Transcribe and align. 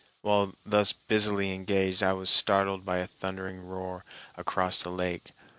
While 0.23 0.55
thus 0.65 0.93
busily 0.93 1.51
engaged 1.51 2.01
I 2.01 2.13
was 2.13 2.31
startled 2.31 2.83
by 2.83 2.97
a 2.97 3.05
thundering 3.05 3.61
roar 3.61 4.03
across 4.35 4.81
the 4.81 4.89
lake. 4.89 5.33